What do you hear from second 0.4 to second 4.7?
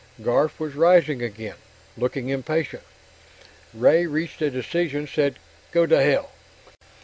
was rising again, looking impatient. Ray reached a